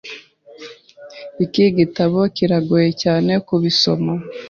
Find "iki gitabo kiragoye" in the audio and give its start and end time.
1.45-2.89